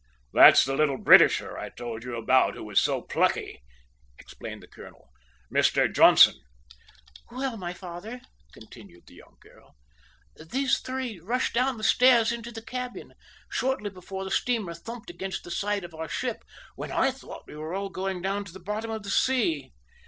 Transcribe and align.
"That's 0.33 0.65
the 0.65 0.73
little 0.75 0.97
Britisher 0.97 1.59
I 1.59 1.69
told 1.69 2.03
you 2.03 2.15
about, 2.15 2.55
who 2.55 2.63
was 2.63 2.79
so 2.79 3.03
plucky," 3.03 3.61
explained 4.17 4.63
the 4.63 4.67
colonel 4.67 5.11
"Mr 5.53 5.93
Johnson." 5.93 6.33
"Well, 7.29 7.55
my 7.55 7.71
father," 7.73 8.21
continued 8.51 9.05
the 9.05 9.13
young 9.13 9.37
girl, 9.39 9.75
"these 10.43 10.79
three 10.79 11.19
rushed 11.19 11.53
down 11.53 11.77
the 11.77 11.83
stairs 11.83 12.31
into 12.31 12.51
the 12.51 12.63
cabin, 12.63 13.13
shortly 13.47 13.91
before 13.91 14.23
the 14.23 14.31
steamer 14.31 14.73
thumped 14.73 15.11
against 15.11 15.43
the 15.43 15.51
side 15.51 15.83
of 15.83 15.93
our 15.93 16.07
ship, 16.09 16.43
when 16.75 16.91
I 16.91 17.11
thought 17.11 17.45
we 17.45 17.55
were 17.55 17.75
all 17.75 17.89
going 17.89 18.23
down 18.23 18.43
to 18.45 18.51
the 18.51 18.59
bottom 18.59 18.89
of 18.89 19.03
the 19.03 19.11
sea." 19.11 19.71